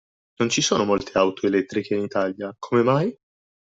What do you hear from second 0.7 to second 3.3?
molte auto elettriche in Italia, come mai?